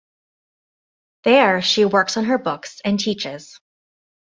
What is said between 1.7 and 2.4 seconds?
works on her